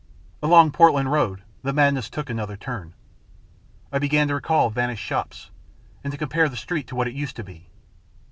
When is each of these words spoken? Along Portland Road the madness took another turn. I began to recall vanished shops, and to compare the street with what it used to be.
Along 0.41 0.71
Portland 0.71 1.11
Road 1.11 1.43
the 1.61 1.73
madness 1.73 2.09
took 2.09 2.31
another 2.31 2.57
turn. 2.57 2.95
I 3.91 3.99
began 3.99 4.27
to 4.29 4.33
recall 4.33 4.71
vanished 4.71 5.05
shops, 5.05 5.51
and 6.03 6.11
to 6.11 6.17
compare 6.17 6.49
the 6.49 6.57
street 6.57 6.87
with 6.91 6.97
what 6.97 7.07
it 7.07 7.13
used 7.13 7.35
to 7.35 7.43
be. 7.43 7.69